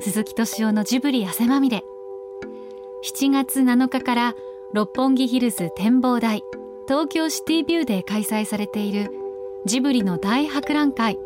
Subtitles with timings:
[0.00, 1.82] 鈴木敏夫のジブリ汗まみれ。
[3.04, 4.34] 7月7日から
[4.72, 6.44] 六本木ヒルズ展望台
[6.86, 9.10] 東京シティビューで開催されている
[9.66, 11.18] ジブリの大博覧会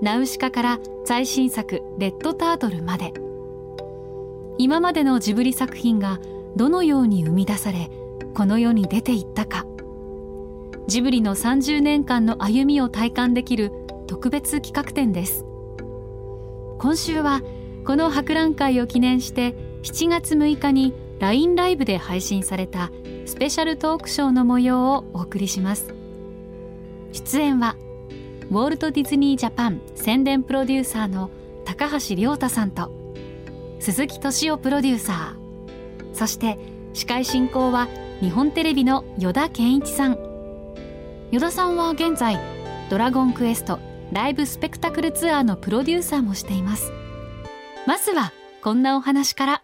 [0.00, 3.12] ナウシカから最新作レッドタートルまで。
[4.56, 6.18] 今までのジブリ作品が
[6.56, 7.90] どのように生み出され
[8.34, 9.66] この世に出ていったか。
[10.86, 13.70] ジブリの30年間の歩みを体感できる
[14.06, 15.44] 特別企画展です。
[16.78, 17.42] 今週は
[17.84, 22.90] この博覧会を記念して7月6日に LINE ライブで配信された
[23.26, 25.94] スペシャルトークショーの模様をお送りします。
[27.12, 27.76] 出演は
[28.50, 31.30] ウォルト・ディズニー・ジャパン宣伝プロデューサーの
[31.64, 32.90] 高橋亮太さんと
[33.78, 36.14] 鈴木敏夫プロデューサー。
[36.14, 36.58] そして
[36.94, 37.88] 司会進行は
[38.20, 40.18] 日本テレビの依田健一さん。
[41.30, 42.38] 依田さんは現在
[42.90, 43.78] 「ドラゴンクエスト
[44.12, 46.90] ライブスペクタクルツアー」のプロデューサーもしています。
[47.88, 49.62] まずはこんなお話から。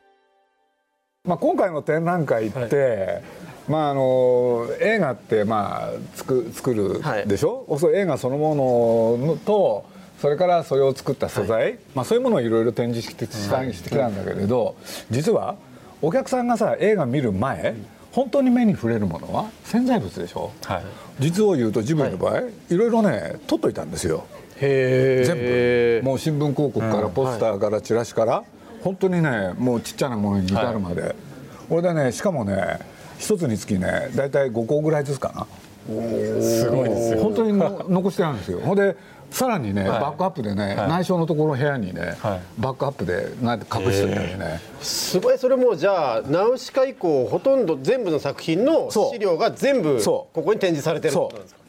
[1.26, 3.22] まあ、今回の展覧会って、はい。
[3.68, 8.54] まあ、あの映画ってまあ作作るでしょ、はい、そ映画そのも
[9.18, 9.84] のと
[10.22, 14.74] それからそれを作った素材、はい、まあ、そういうものをいろいろ展示してしてきたんだけれど、
[15.10, 15.56] 実は
[16.00, 17.74] お客さんがさ映画見る前
[18.10, 20.84] 本当に目に触れるものは潜在物でしょ、はい、
[21.18, 24.26] 実を言うとジブリの場合、はい、いろいろね撮っといたんですよ
[24.60, 26.02] 全部。
[26.04, 28.44] もう新聞広告からポスターからチラシから、
[28.82, 31.14] 本当にねもうちっちゃなものに至るまで、はい、
[31.68, 32.78] これでねしかもね
[33.18, 35.46] 一つにつきね大体5個ぐらいずつかな。
[35.86, 37.22] すごいですよ。
[37.22, 38.60] 本当に残してあるんですよ。
[38.60, 38.96] ほんで
[39.30, 51.60] さらにね、はい、バックアップでね、はい、内緒のところ部屋にね、はい、バックアップで隠してたりねすごいそれもじゃあナウシカ以降ほとんど全部の作品の資料が全部ここに展示されてることなんですか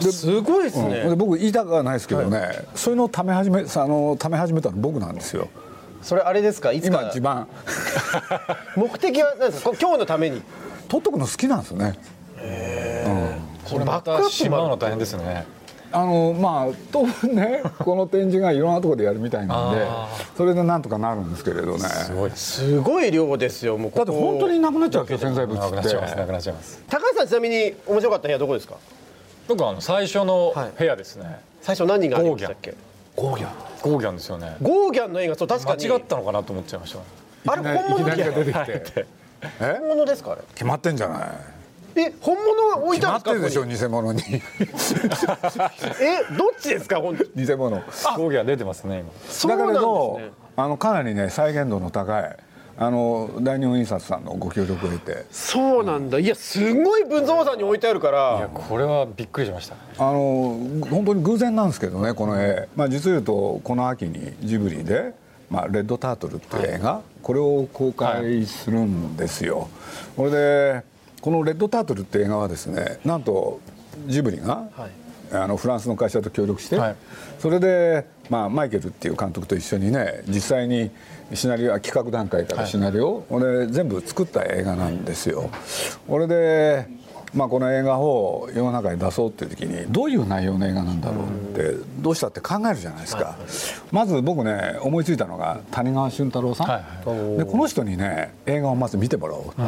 [0.00, 5.48] すごいですね、うん、僕言いたくはないですけどね、そういうのをため始めあのため始めたの僕なんですよ。
[6.02, 6.72] それあれですか？
[6.72, 7.00] いつか。
[7.00, 7.46] 今一番
[8.76, 9.72] 目的は何ですか？
[9.80, 10.42] 今日のために。
[10.88, 11.94] 撮っとくの好きなんですね。
[12.38, 15.46] へえ、うん、これまたしまうの大変ですね。
[15.94, 19.86] あのまあ当分ね この展示がいろんなところでやるみたいなんで
[20.38, 21.80] それでなんとかなるんですけれどね。
[21.80, 22.30] すごい。
[22.34, 25.76] すごい量ですよもうだって本当になくなっちゃうわけ潜在物って。
[25.76, 26.16] なくなっちゃいます。
[26.16, 26.82] なくなっちゃいます。
[26.88, 28.74] 高橋さんちなみに面白かった部屋どこですか？
[29.48, 32.74] 僕あの最初の部屋ですね、はい、最初何がありましたっけ？
[33.14, 33.50] ゴーギャン。
[33.82, 34.16] ゴーギャン。
[34.16, 34.56] ですよね。
[34.62, 35.86] ゴーギャンの映画そう確かに。
[35.86, 36.96] 間違ったのかなと思っちゃいまし
[37.44, 37.52] た。
[37.52, 39.06] あれ本物出てきて。
[39.58, 40.42] 本物ですかあれ？
[40.54, 41.28] 決まってんじゃない？
[41.94, 43.66] え本物は置いてあるんですか？
[43.66, 44.22] でしょ偽物に。
[44.22, 44.40] え
[46.38, 47.00] どっちですか？
[47.00, 47.70] 本偽物。
[47.70, 49.56] ゴーギャン出てますね今。
[49.56, 52.36] だけど、ね、あのかなりね再現度の高い
[52.78, 55.24] あの大日本印刷さんのご協力を得て。
[55.30, 56.18] そうなんだ。
[56.18, 58.38] いやすごい文蔵さんに置いてあるから。
[58.38, 59.74] いやこれはびっくりしました。
[59.98, 60.56] あの
[60.90, 65.14] 本当に偶然なんですけどねこの絵、まあ、実を言うとこの秋にジブリで
[65.50, 69.68] 「まあ、レッドタートル」っていう映画、はい、これを公開するんですよ、はい、
[70.16, 70.82] これで
[71.20, 73.60] この「レッドタートル」って映画はですねなんと
[74.06, 74.90] ジブリが、はい、
[75.32, 76.78] あのフランスの会社と協力して、
[77.38, 80.90] それで、まあ、マイケルっていう監督と一緒にね実際に
[81.34, 85.50] シナリオ企画段階からシナリオ、はい、俺全部作った映画なんですよ。
[86.08, 86.86] 俺で
[87.34, 93.38] まあ、この映画を世の中に出そうっていう時にどういう内容の映画なんだろうってどうしたって考えるじゃないですか、
[93.90, 99.62] まず僕ね思いついたのが谷川俊太郎さん、はいでこの人にね映画をまず見てもらおうって、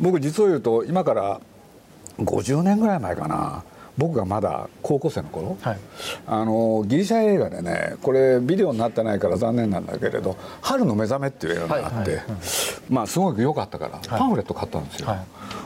[0.00, 1.40] 僕実を言うと今から
[2.18, 3.64] 50年ぐらい前かな
[3.96, 5.78] 僕がまだ高校生の頃、はい、
[6.26, 12.24] あのギリシャ映画でねこれビデオになってないから残念なんだけれど「春の目覚め」っていう映画があって、はいはい、
[12.88, 15.16] まあすごく良かったからパンフレット買ったんですよ、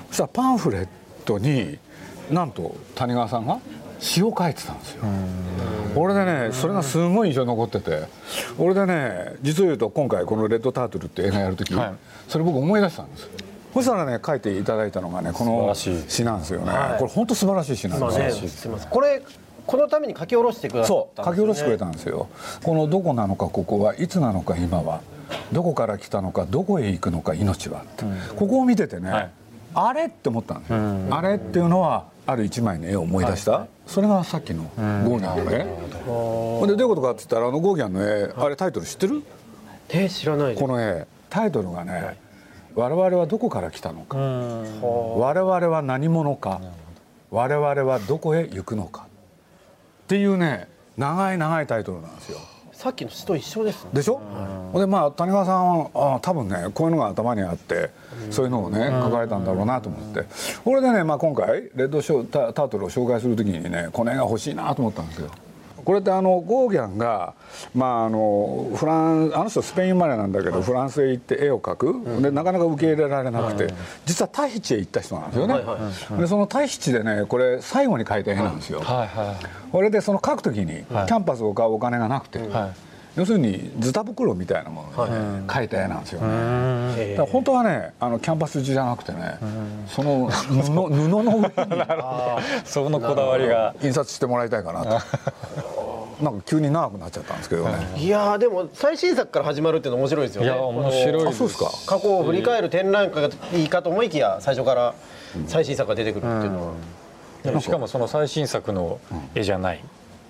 [0.09, 0.89] そしたらパンフレッ
[1.25, 1.79] トに
[2.31, 3.59] なんと谷川さんが
[3.99, 5.05] 詩を書いてたんですよ。
[5.97, 8.05] 俺でねそれがすごい印象に残ってて
[8.59, 11.75] 俺でね実を言うと今回この「レッドタートル」って映画やる時、
[12.29, 13.29] それ僕思い出したんです
[13.75, 19.23] そしたらね書いていただいたのがねこの詩なんですよね、はい、これ本当素晴らしい詩なんですよ、ね、これ
[19.67, 22.29] このために書き下ろしてくださった、ね、そう書き下ろしてくれたんですよ。
[22.63, 25.01] このどこなのかここはいつなのか今は。
[25.53, 29.31] どこから来たのかどこへ行くのか命は、うん、ここを見ててね、はい、
[29.75, 39.23] あれって思ったんですよ、うん、あれっていうのはある一枚の絵を思い出した、はい、それがさっきのゴーギャンの絵、うん、でどういうことかって言ったらあのゴーギャンの絵あれタイトル知ってる？
[39.91, 41.07] え知らないこの絵。
[41.29, 42.17] タイトルがね、
[42.79, 44.17] 我々はどこから来たのか。
[44.17, 46.61] 我々は何者か。
[47.33, 49.09] 我々はどこへ行くのか。
[50.05, 52.39] っていうね長い長いタイトルなんですよ。
[52.73, 54.21] さっきの詩と一緒です、ね、でしょ、
[54.73, 57.91] うん、でまあ谷川さんはあ多分ねこういうのが頭にあって、
[58.27, 60.25] うん、そういうのをね書かれたんだろうなと思って、
[60.65, 65.33] これでね、まあ、今回レッドショータタートルを紹介する時にねこの絵が欲しいなと思ったんですよ。
[65.89, 67.33] これってあのゴーギャンが、
[67.75, 73.73] まあ、あのフランあの人スペイン生まれなんだけど、フランスへ行って絵を描く、でなかなか受け入れられなくて、
[74.05, 79.41] 実はタヒチへ行った人なんですよね、でそのタヒチでねこれ最後に描いた絵なんですよ、はいは
[79.73, 82.39] これでその描く時にキャンバスを買うお金がなくて、
[83.17, 89.39] 要するにズタ袋みたいなものにね、描いた絵なんですよね、だ本当はねあのキャンバス地じゃなくてね、
[89.89, 91.47] その布布の上に。
[92.67, 93.75] そのこだわりが。
[93.83, 94.99] 印刷してもらいたいかなと
[96.21, 100.49] なんか急に長くなっちゃったんですけどね、いやーでも最新作から始まるっていうの面白いですよね。
[100.49, 101.27] いや面白いです。
[101.29, 101.71] あそうですか。
[101.87, 104.95] 過去を振り返る展覧会がいいかと思いきや最初から
[105.47, 106.75] 最新作が出てくるっていうの
[107.55, 108.99] は、しかもその最新作の
[109.35, 109.81] 絵じゃない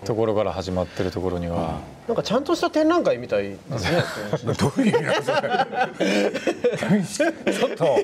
[0.04, 4.52] ところから始まってるところには、なんかちゃんとした展覧会みたいですね。
[4.58, 7.02] どういう意味なのそれ。
[7.02, 7.98] ちょっと。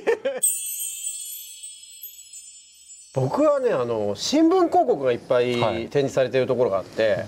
[3.14, 5.86] 僕はねあの新聞広告がいっぱいはい。
[5.86, 7.24] 展示されているところがあって、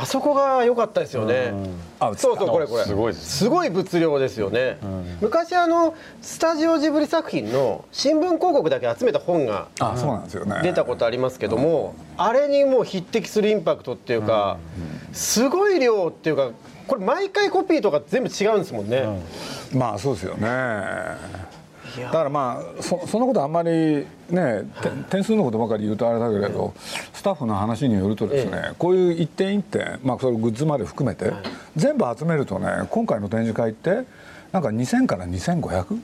[0.00, 1.52] あそこが良かったですよね。
[1.98, 2.84] あそうそうこれこれ。
[2.84, 4.78] すごいですすごい物量ですよね、
[5.20, 10.60] 昔あのスタジオジブリ作品の新聞広告だけ集めた本があそうなんですよね。
[10.62, 14.58] 出たことありますけども、あれにもう匹敵するインパクトっていうか、
[15.12, 16.50] すごい量っていうか
[16.86, 19.04] これ毎回コピーとか全部違うんですもんね、
[19.74, 20.48] まあそうですよね
[22.02, 26.74] だからまあそそんなことあんまりねて点数のことばかり言うとあれだけれど
[27.12, 31.32] スタッフの話によるとですね、こういう一点一点、まあ、それグッズまで含めて、
[31.76, 34.04] 全部集めるとね今回の展示会って
[34.52, 36.00] なんか2000から2500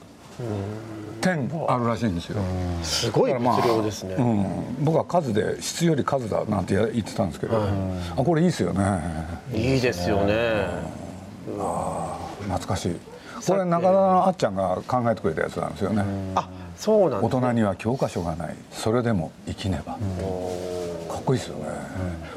[1.20, 2.40] 点あるらしいんですよ。
[2.82, 7.62] すごい物量ですね、うん、僕は数で質より数だなんて言ってたんですけど、
[8.16, 9.00] あこれいいですよね。
[9.52, 10.66] いいですよね。
[12.44, 12.96] 懐かしい
[13.46, 16.04] これ中田のあっちゃんが考えてくれたやつなんですよね、
[16.34, 18.54] あそうなん大です人には教科書がない。
[18.72, 19.98] それでも生きねば、か
[21.20, 21.64] っこいいですよね、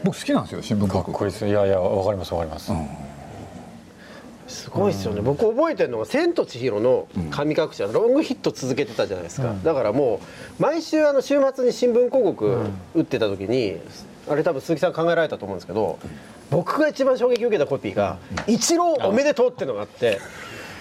[0.04, 2.72] 僕好きなんですよ新聞広告かっこいいですいやいやわかりますわかります、
[4.48, 10.20] すごいですよね、僕覚えてるのが「千と千尋の神隠し」はロングヒット続けてたじゃないですか、だからも
[10.60, 12.66] う毎週あの週末に新聞広告
[12.96, 13.78] 打ってた時に、
[14.30, 16.00] あれ多分鈴木さん考えられたと思うんですけど
[16.50, 18.18] 僕が一番衝撃を受けたコピーが
[18.48, 20.20] 「一郎おめでとう」っていうのがあって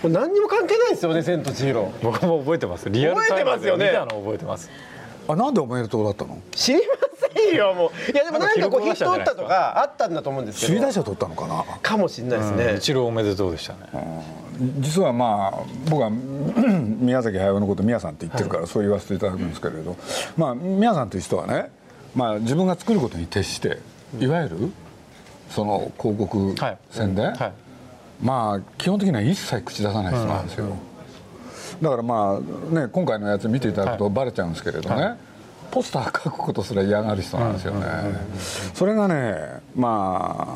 [0.07, 2.89] これ何にも関係ないですよね「千と千尋」僕も覚えてます。
[2.89, 3.73] リアルタイムで。
[3.73, 4.71] 見たの覚えてます。
[5.29, 6.39] あなんでおめでとうだったの？
[6.53, 6.95] 知りま
[7.35, 8.13] せんよもう。
[8.13, 10.75] いやでもなんかこうヒット打ったとかあったんだと思うんですけど。
[10.75, 11.65] 首位打者取ったのかな？
[11.83, 13.79] かもしれないですね、一郎おめでとうでしたね、
[14.79, 15.61] 実はまあ
[15.91, 16.11] 僕は
[17.01, 19.97] 宮崎駿のこと宮さんって言ってるからそう言わせていただくんですけれど、
[20.37, 21.73] まあ宮さんという人はね、
[22.15, 23.81] まあ、自分が作ることに徹して
[24.21, 24.73] いわゆる
[25.51, 26.79] その広告はい。
[26.93, 27.53] 宣伝、はい
[28.23, 30.77] まあ基本的には一切口出さない人なんですよ、
[31.83, 35.17] だからまあね今回のやつ見ていただくとバレちゃうんですけれどね、
[35.71, 37.87] ポスター書くことすら嫌がる人なんですよね、
[38.75, 40.47] それがねま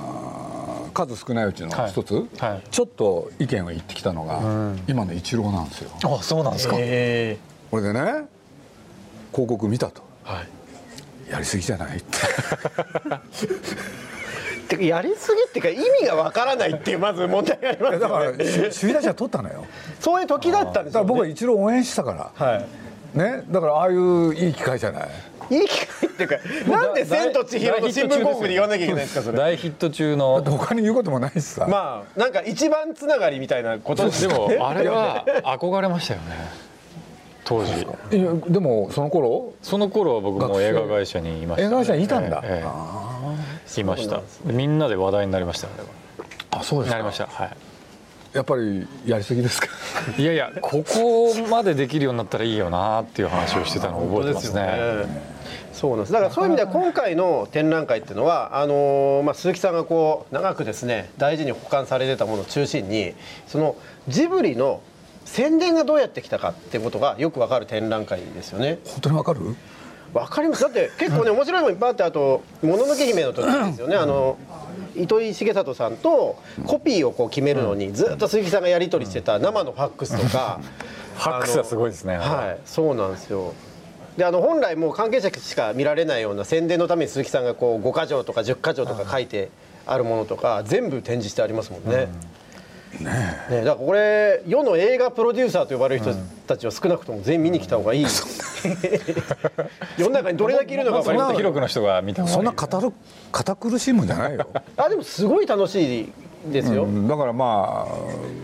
[0.86, 2.24] あ数少ないうちの一つ、はい。
[2.50, 4.40] はいちょっと意見を言ってきたのが、
[4.88, 5.90] 今の一郎なんですよ。
[6.04, 7.38] あそうなんですか、え。
[7.70, 8.00] これでね
[9.32, 10.02] 広告見たと。
[10.24, 10.48] ーはい。
[11.30, 12.18] やりすぎじゃないって
[14.70, 18.44] てかやりすぎっていうか意味がわからないっていうまず問題がありますだからよね
[18.78, 19.66] 首位打者取ったのよ。
[19.98, 22.66] そういう時だったんですよ、ね、だから僕は一郎応援したから、はい。
[23.18, 23.42] ね？
[23.50, 25.08] だからああいういい機会じゃない？
[25.50, 26.36] いい機会っていうか
[26.70, 29.38] なんで「千と千尋」の新聞広告で言わなきゃいけないんですかそれ。
[29.38, 35.24] 大ヒット中の他に言うこともないしさ、まあなんか一番つながりみたいなことでもあれは
[35.58, 36.26] 憧れましたよね。
[37.42, 37.72] 当時。
[38.16, 39.54] いやでもその頃？
[39.60, 42.40] その頃は僕も映画会社にいました、映画会社にいたんだ。
[42.44, 42.64] ええ。
[42.64, 43.09] ええ
[43.78, 44.20] いました。
[44.44, 45.88] みんなで話題になりましたあれは。
[46.60, 46.96] あそうですか。
[46.96, 47.26] なりました。
[47.26, 47.50] はい。
[48.32, 49.68] やっぱりやりすぎですか？
[50.16, 55.30] いやいやここまでできるようになったらいいよなっていう話をしてたのを覚えてますね。
[55.74, 56.12] そうなんです。
[56.12, 63.14] だからそういう意味では今回の展覧会っていうのはあのーまあ、鈴木さんがこう長くですね大事に保管されてたものを中心に
[63.48, 63.76] その
[64.08, 64.80] ジブリの
[65.24, 68.78] 宣伝がどうやってきたかっていうことがよくわかる展覧会ですよね。
[68.84, 69.40] 本当にわかる？
[70.12, 70.62] わかります。
[70.62, 73.96] だって結構ね面白いものいっぱいあってあと「もののけ姫」の時ですよね。
[73.96, 74.36] あの
[74.96, 76.36] 糸井重里さんと
[76.66, 80.60] コピーをこう決めるのにずっと鈴木さんがやり取りしてた生のファックスとか。
[81.16, 82.16] ファックスはすごいですね。
[82.16, 82.58] はい。
[82.64, 83.52] そうなんですよ。
[84.16, 89.50] であの本来もう関係者しか見られないような宣伝のために鈴木さんがこう5箇条とか10箇条とか書いて
[89.86, 92.08] あるものとか全部展示してありますもんね。
[92.98, 96.14] ねだからこれ世の映画プロデューサーと呼ばれる人
[96.46, 98.06] たちは少なくとも全員見に来た方がいい、
[99.96, 104.46] 世の中にどれだけいるのか分かりませ広くの人が見たそんな堅苦しいもんじゃないよ。
[104.76, 106.12] あでもすごい楽しい
[106.46, 107.86] ですよ、うんだからま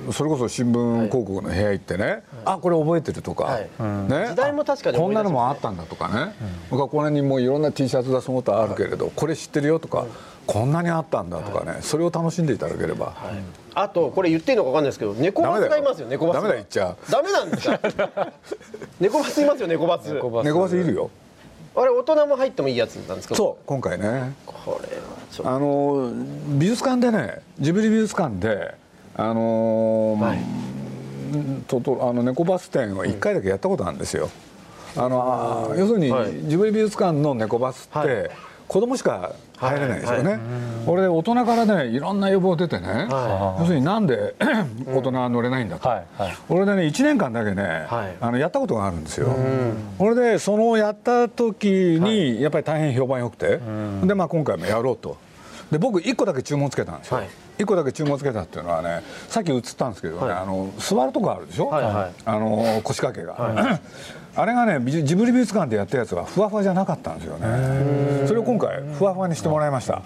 [0.08, 3.62] あそれこそ新聞広告の部屋行ってね、あこれ覚えてるとか、はい。
[4.08, 6.34] ね、時代も確かにあこんなのもあったんだとかね、
[6.70, 10.06] 僕はこれにもういろんな T シャツだその他あるけれど、これ知ってるよとか、
[10.46, 13.14] こんなにあったんだとかね、それを楽しんでいただければ、
[13.74, 16.36] あとこれ言っていいのか分かんないですけど猫バスがいますよ猫バス。
[16.36, 17.10] がダメだ言っちゃう。
[17.10, 17.80] ダメなんですか
[19.00, 20.12] 猫バスいますよ猫バス。
[20.12, 21.10] 猫バスいるよ。
[21.74, 23.34] あれ大人も入ってもいいやつなんですか？
[23.34, 24.34] そう今回ね。
[24.46, 26.12] これはあの
[26.58, 28.74] 美術館でねジブリ美術館で
[29.14, 30.38] あのーはい。
[31.66, 34.30] ととあの猫バス展を1回だけやったことあるんですよ。
[34.96, 36.32] あの要するに、はい。
[36.44, 38.30] ジブリ美術館の猫バスって、はい
[38.68, 40.30] 子供しか入れないですよね。
[40.32, 40.40] はい。
[40.86, 44.34] これで大人からねいろんな予防出てね、は要するになんで
[44.86, 45.88] 大人は乗れないんだと。
[45.88, 46.04] はい。
[46.18, 46.36] はい。
[46.48, 48.16] 俺でね1年間だけね、はい。
[48.20, 49.34] あのやったことがあるんですよ。
[49.98, 53.60] これでそのやった時にやっぱり大変評判良くて、
[54.04, 55.16] でまあ今回もやろうと。
[55.70, 57.20] で僕1個だけ注文つけたんですよ、
[57.56, 60.36] はい1個だけ注文つけたっていうのはねさっき映ったんですけどね、はい。
[60.38, 62.12] あの座るとこあるでしょ、はいはい。
[62.24, 63.36] あの腰掛けが、
[64.36, 68.26] あれがねジジブリ美術館でやったやつはふわふわじゃなかったんですよね。
[68.26, 70.02] それを今回ふわふわにしてもらいました。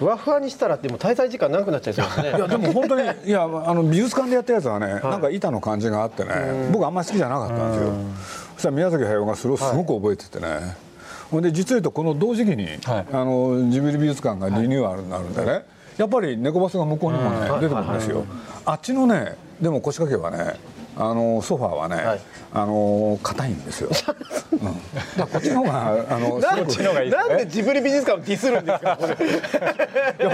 [0.00, 2.28] ふわふわにしたらでも滞在時間長くなっちゃいそうですね。
[2.30, 6.30] いやでも本当に いやあの美術館でやったやつはね、なんか板の感じがあってね
[6.72, 7.92] 僕あんまり好きじゃなかったんですよ。
[8.54, 10.76] そしたら宮崎駿がそれをすごく覚えててね、
[11.30, 13.06] ほんで実を言うとこの同時期に、はい。
[13.12, 15.64] あのジブリ美術館がリニューアルになるんでね、
[16.00, 18.24] やっぱり猫バスが向こうにもね、出てくるんですよ、
[18.64, 20.58] あっちのねでも腰掛けはね
[20.96, 22.20] あのソファーはね、はい。
[22.52, 23.90] あの硬いんですよ、
[24.50, 24.60] うん、
[25.16, 28.98] だこっちの方があのなんでなんでジブリ美術館をディスるんですか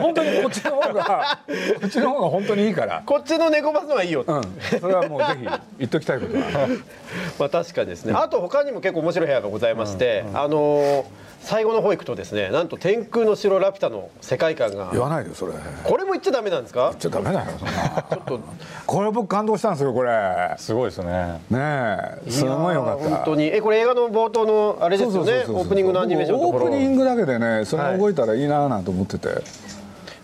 [0.01, 1.39] 本当にこっちの方が
[1.81, 3.03] こっちの方が本当にいいから。
[3.05, 4.25] こっちの猫バスの方がいいよ。
[4.27, 4.43] うん、
[4.81, 6.37] それはもうぜひ言っときたいこと
[7.39, 8.15] まあ確かにですね。
[8.17, 14.91] あと他にも結構面白い部屋がございまして、あのー最後の方行くとですねなんと天空の城ラピュタの世界観が。
[14.91, 15.53] 言わないでよそれ。
[15.53, 16.93] 言っこれも言っちゃダメなんですか？
[16.99, 18.43] ちゃダメだよそんな。
[18.85, 20.11] これ僕感動したんですよこれ。
[20.11, 21.41] ねすごいですね。
[21.55, 22.21] え。
[22.29, 23.09] すごいよかった。
[23.09, 23.45] 本当に。
[23.55, 25.45] えこれ映画の冒頭のあれですよね？
[25.49, 26.65] オープニングのアニメーションのところ。
[26.65, 29.29] 僕オープニングだけでねそれ動いたらいいななんて思ってて、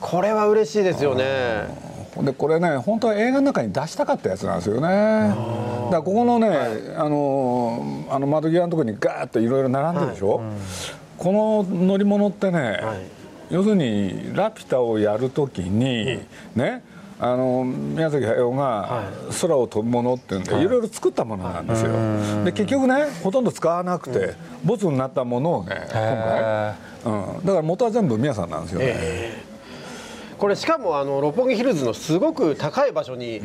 [0.00, 1.68] これは嬉しいですよね。
[2.16, 4.82] ほんでこれね本当は映画の中に出したかったやつなんですよね。
[4.82, 6.48] だからここのね、
[6.96, 10.40] あのあの窓際のところにガーッといろいろ並んでるでしょ、
[11.22, 13.54] この乗り物ってね、はい。
[13.54, 16.20] 要するに「ラピュタ」をやるときに、
[16.56, 16.82] ね
[17.20, 19.04] あの宮崎駿が
[19.40, 20.64] 空を飛ぶものっていうんで、い。
[20.64, 21.92] ろいろ作ったものなんですよ、
[22.44, 26.74] で結局ねほとんど使わなくて、ボツになったものをね今へ
[27.04, 29.44] 回、うん、だから元は全部宮さんなんですよね、
[30.36, 33.40] これしかもあの六本木ヒルズのすごく高い場所に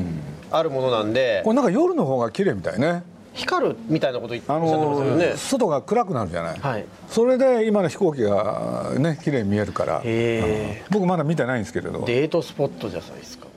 [0.49, 3.03] あるものなんで、これなんか夜の方が綺麗みたいね
[3.37, 6.85] 光るみたいなこと言ってますよのね外が暗くなるじゃない、はい。
[7.07, 10.01] それで今の飛行機がね綺麗に見えるから。
[10.03, 12.03] へ僕まだ見てないんですけれど。
[12.05, 13.47] デートスポットじゃないですか。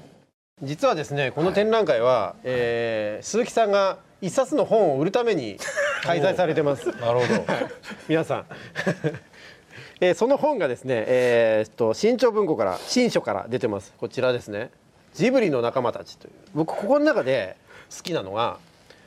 [0.62, 5.56] 実はですねこの展覧会は、えー鈴木さんが一冊の本を売るために
[6.02, 6.88] 開催されてます。
[7.00, 7.44] なるほど。
[8.08, 8.44] 皆さん。
[10.02, 13.94] えーその本がですね、えーっと新潮文庫から新書から出てます。
[13.98, 14.70] こちらですね。
[15.14, 16.32] ジブリの仲間たちという。
[16.54, 17.56] 僕ここの中で
[17.96, 18.58] 好きなのが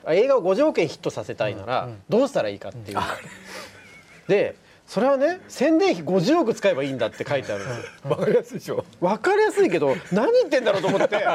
[0.10, 2.98] 映画を5条件ヒットさせたいならどうしたらいいかっていう、
[4.28, 4.56] で
[4.86, 8.10] それはね宣伝費50億使えばいいんだって書いてあるんですよ。
[8.10, 8.84] わかりやすいでしょ。
[9.00, 11.16] 分かりやすいけど何言ってんだろうと思って。
[11.18, 11.26] で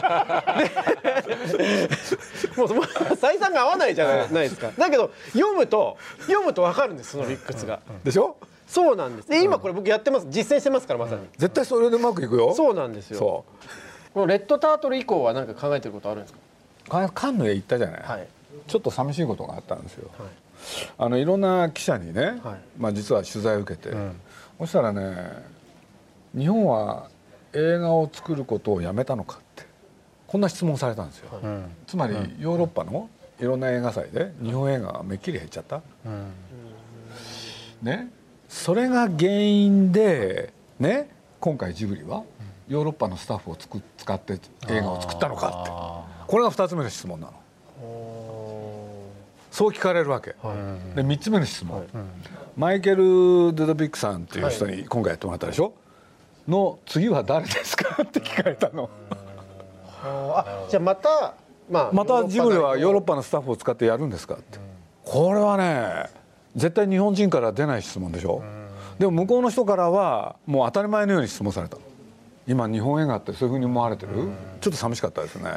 [2.56, 2.68] もう
[3.16, 4.70] 採算が合わないじゃないですか。
[4.76, 5.96] だけど読むと
[6.26, 7.80] 読むと分かるんですその理屈が。
[8.04, 8.36] でしょ？
[8.66, 9.28] そうなんです。
[9.30, 10.26] で今これ僕やってます。
[10.28, 11.22] 実践してますからまさに。
[11.38, 12.52] 絶対それでうまくいくよ。
[12.54, 13.18] そうなんですよ。
[13.18, 13.44] そ
[14.12, 16.34] このレッドタートル以降は何か考えてることあるんです
[16.88, 18.28] かカンヌへ行ったじゃない、はい
[18.68, 20.28] ちょっと寂しいことがあったんですよ、はい。
[20.98, 22.38] あのいろんな記者にね、はい。
[22.78, 23.96] まあ、実は取材を受けて、
[24.58, 25.32] そしたらね
[26.36, 27.08] 日本は
[27.54, 29.66] 映画を作ることをやめたのかって
[30.26, 31.64] こんな質問されたんですよ、うん。
[31.86, 33.08] つまりヨーロッパの
[33.40, 36.32] いろんな映画祭で日本映画がめっきり減っちゃった、うん。
[37.82, 38.10] ね。
[38.48, 41.10] それが原因でね
[41.40, 42.24] 今回ジブリは
[42.68, 45.70] ヨーロッパのスタッフをつく使って映画を作ったのかって。
[45.72, 47.32] あこれが2つ目の質問なの
[49.50, 51.88] そう聞かれるわけ、ーで3つ目の質問、はい。
[52.56, 55.72] マイケル・デドビックさんっていう人に今回やってもらったでしょ？
[56.46, 58.02] の次は誰ですか？
[58.02, 58.90] って聞かれたの。
[60.02, 61.34] あじゃあまた
[61.70, 64.34] まあまたジブリはヨーロッパパのスタッフを使ってやるんですか？
[64.34, 64.58] って。
[65.04, 66.06] これはね
[66.56, 68.42] 絶対日本人から出ない質問でしょ？
[68.98, 71.76] でも向こうの人からはもう当たり前のように質問された
[72.46, 74.12] 今日本映画ってそういうふうに思われてる？
[74.60, 75.50] ちょっと寂しかったですね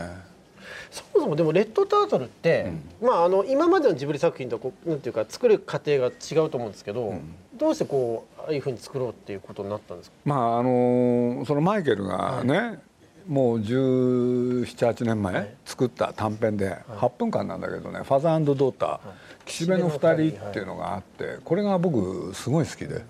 [0.91, 2.71] そもそもでもレッドタートルって、
[3.01, 7.13] まああの今までのジブリ作品とこうなんていうか作る過程が違うと思うんですけど、
[7.57, 10.15] どうしてこうああいうふうに作ろうっていうことになったんですか？
[10.25, 12.79] まああのそのマイケルがね、
[13.25, 18.99] もう1718年前作った短編で8分間なんだけどね「ファザードーター」
[19.45, 23.03] 岸辺の2人っていうのがあってこれが僕すごい好きで。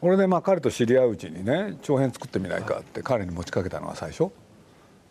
[0.00, 4.28] 俺でまあ彼と知り合ううちにね長編作ってみないかって彼に持ちかけたのが最初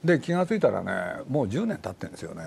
[0.04, 2.44] で気が付いたらねもう10年経ってるんですよね。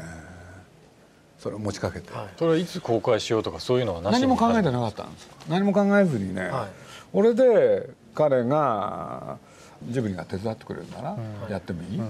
[1.39, 6.51] それを持ちかけて、それはいつ公開しようとかそういうのは何も考えてなかったんです何も考えずにね、
[7.13, 9.37] 俺で彼が
[9.91, 11.03] ジブリが手伝ってくれるな。
[11.03, 11.17] ら
[11.51, 12.01] やってもいい、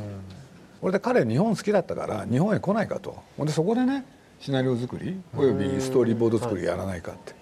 [0.80, 3.20] 俺で彼日本好きだったから日本へ来ないかと。
[3.36, 4.04] ほんでそこでね
[4.40, 7.34] シナリオ作りおよびストーリーボード作りやらないかって。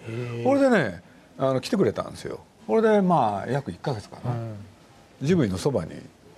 [0.43, 1.03] これでね
[1.37, 2.41] あの来てくれたんですよ。
[2.67, 4.35] これでまあ約1か月かな、
[5.21, 5.93] ジブリのそばに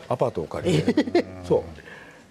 [0.09, 1.25] アパートを借りて。
[1.45, 1.63] そう。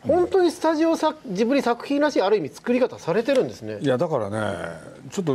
[0.08, 3.80] 本当にスタジオ作ジブリ作品らしいある意味作り方されてるんですね。
[3.82, 4.70] いやだからね
[5.10, 5.34] ちょっと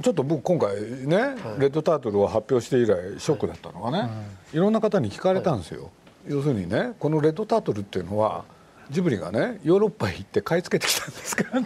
[0.00, 4.08] ちょっと僕今回ね、レッドタートルを発表して以来ショックだったのがね、
[4.52, 5.90] いろんな方に聞かれたんですよ、
[6.28, 8.44] 要するにねこのレッドタートルっていうのは
[8.90, 11.62] ジブリがねヨーロッパへ行って買い付けてきたんですかっ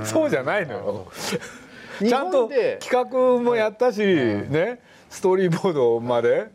[0.00, 0.06] て。
[0.06, 1.08] そうじゃないのよ。
[1.98, 2.48] ちゃんと
[2.78, 4.78] 企画もやったし、ね
[5.10, 6.50] ストーリーボードまで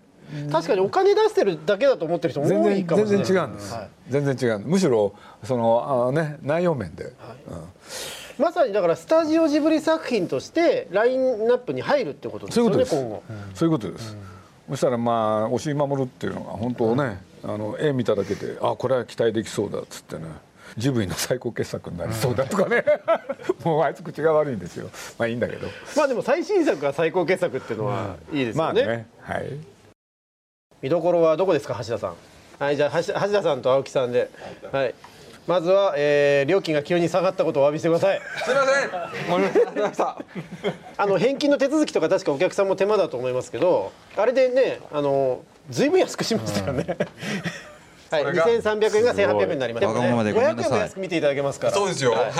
[0.51, 3.25] 確かにお金出してるだけだと思ってる人多いかも然しれない。
[3.25, 3.75] 全然違うんです、
[4.09, 4.59] 全然違う。
[4.59, 7.13] むしろそのあね内容面で、うん。
[8.39, 13.31] まさにだからスタジオジブリ作品としてラインナップに入るってことですよねそういうことです。
[13.31, 13.53] 今後。
[13.53, 14.17] そういうことです、
[14.69, 20.25] そしたらまあ押井守っていうのが本当ね、あの絵見ただけであこれは期待できそうだっつってね
[20.77, 22.85] ジブリの最高傑作になりそうだとかね。
[23.65, 24.89] もうあいつ口が悪いんですよ。
[25.17, 25.67] まあいいんだけど。
[25.97, 29.07] まあでも最新作が最高傑作っていうのはいいですよね,、まあね。
[29.21, 29.57] はい
[30.81, 32.15] 見どころはどこですか橋田さん？
[32.63, 34.29] はいじゃあ橋橋田さんと青木さんで。
[34.71, 34.95] はい。
[35.47, 38.21] まずは、えー料金が急に下がったことをお詫びしてください。
[38.45, 39.49] すいません。
[39.49, 39.83] 申し訳ござい。
[39.89, 40.17] ました
[40.97, 46.85] あの返金の手続きとか確かお客さんも手間だと思いますけどあれでねあのずいぶん安くしましたよね、
[48.11, 51.73] はい、それが2300円が1800円になりましたわがままでごめんな500円も安く見ていただけますから。
[51.73, 52.11] そうですよ。
[52.11, 52.31] はい。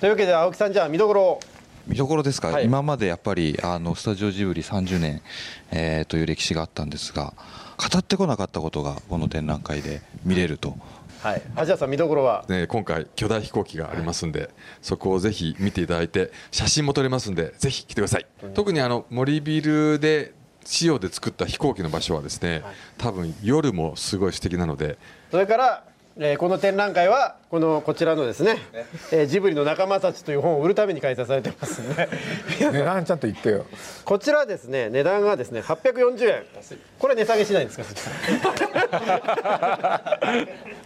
[0.00, 1.22] というわけで青木さんじゃあ見どころ。
[1.22, 1.40] を
[1.86, 2.64] 見どころですか、はい。
[2.64, 5.22] 今までやっぱりあのスタジオジブリ30年、
[5.70, 7.32] えーという歴史があったんですが
[7.78, 10.76] 語ってこなかったことがこの展覧会で見れると。
[11.22, 11.42] はい。
[11.56, 12.44] 橋田さん見どころは？
[12.48, 14.50] ね、今回巨大飛行機がありますんで、
[14.82, 20.32] そこをぜひ見ていただいて写真も撮れますんでぜひ来てください、特にあの森ビルで
[20.64, 22.62] 仕様で作った飛行機の場所はですね、
[22.98, 24.98] 多分夜もすごい素敵なので。
[25.30, 25.84] それから、
[26.20, 28.58] えーこの展覧会はこのこちらのですね、
[29.12, 32.08] えージブリの仲間たちという本を売るために開催されてます んで
[32.58, 33.64] 値段ちゃんと言ってよ。
[34.04, 36.42] こちらですね値段がですね840円。
[36.98, 37.84] これ値下げしないんですか？
[38.90, 38.96] こ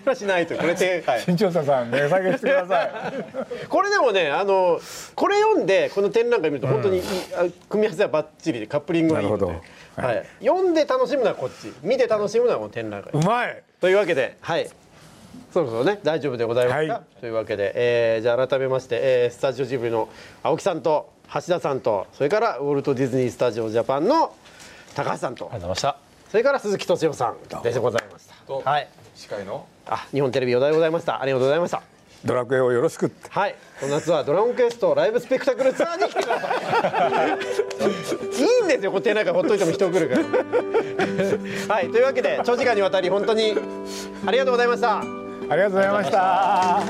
[0.05, 2.90] れはしないとこれで、はい、新潮社さん値下げしてください。
[3.68, 4.81] これでもねあの
[5.14, 9.47] これ読んでこの展覧会見ると本当にいい、あ組み合わせはバッチリでカップリングがいいので。
[9.47, 9.59] なる
[9.97, 10.07] ほど。
[10.09, 10.27] はい。
[10.45, 11.73] 読んで楽しむのはこっち。
[11.83, 13.11] 見て楽しむのはこの展覧会。
[13.14, 13.62] うまい。
[13.81, 14.68] というわけではい
[15.53, 16.01] そろそろね。
[16.03, 17.03] 大丈夫でございますか、はい。
[17.21, 20.09] というわけで、えーじゃあ改めまして、えースタジオジブリの
[20.42, 24.35] 青木さんと橋田さんとそれからウォルト・ディズニー・スタジオ・ジャパンの
[24.95, 25.47] 高橋さんと。
[25.47, 25.97] ありがとうございました。
[26.31, 28.71] それから鈴木敏夫さんでございました。
[28.71, 28.88] はい。
[29.14, 29.66] 司会の？
[29.87, 31.21] あ日本テレビ与田でございました。
[31.21, 31.83] ありがとうございました。
[32.25, 33.29] ドラクエをよろしくって。
[33.31, 36.55] はい、この夏はドラゴンクエストライブスペクタクルツアーに来てくださ
[37.27, 37.31] い。
[37.31, 37.35] い
[38.62, 40.14] いんですよ、この展覧会ほっといても人来るか
[41.68, 41.75] ら。
[41.75, 43.57] はい、というわけで長時間にわたり本当に
[44.25, 45.21] ありがとうございました。
[45.52, 46.82] ありがとうございました。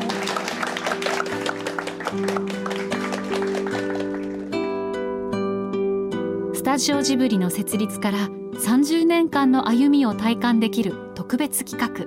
[6.54, 12.06] スタジオジブリの設立から30年間の歩みを体感できる特別企画。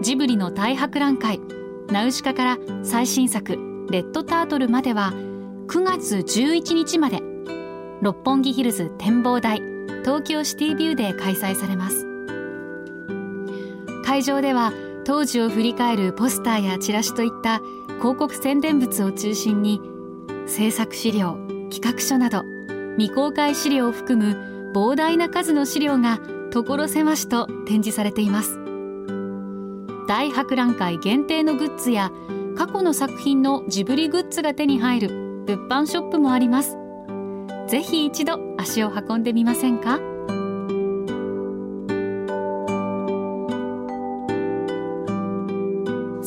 [0.00, 1.40] ジブリの大博覧会
[1.88, 3.56] ナウシカから最新作
[3.90, 5.12] 「レッドタートル」までは
[5.66, 7.20] 9月11日まで。
[8.00, 9.60] 六本木ヒルズ展望台
[10.04, 12.06] 東京シティビューで開催されます。
[14.04, 14.72] 会場では
[15.08, 17.62] 当時を振り返るポスターやチラシといった
[17.96, 19.80] 広告宣伝物を中心に
[20.46, 21.38] 制作資料
[21.72, 22.42] 企画書など
[22.98, 26.20] 未公開資料を含む膨大な数の資料が
[26.52, 28.58] 所狭しと展示されています。
[30.06, 32.12] 大博覧会限定のグッズや
[32.54, 36.76] 過去の作品のジブリグッズが手に入る物販ショップもあります。
[37.66, 40.00] ぜひ一度足を運んでみませんか？